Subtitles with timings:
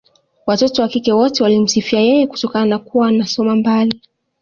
[0.45, 4.01] Watoto wa kike wote walimsifia yeye kutokana na kuwa anasoma mbali